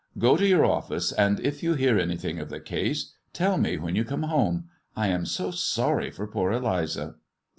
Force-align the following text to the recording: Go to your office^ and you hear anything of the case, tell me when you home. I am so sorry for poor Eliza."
Go 0.17 0.35
to 0.35 0.47
your 0.47 0.63
office^ 0.63 1.13
and 1.15 1.37
you 1.61 1.75
hear 1.75 1.99
anything 1.99 2.39
of 2.39 2.49
the 2.49 2.59
case, 2.59 3.13
tell 3.33 3.59
me 3.59 3.77
when 3.77 3.95
you 3.95 4.03
home. 4.03 4.63
I 4.95 5.09
am 5.09 5.27
so 5.27 5.51
sorry 5.51 6.09
for 6.09 6.25
poor 6.25 6.51
Eliza." 6.51 7.17